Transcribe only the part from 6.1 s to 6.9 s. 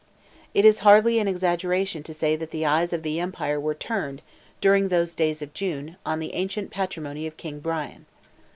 the ancient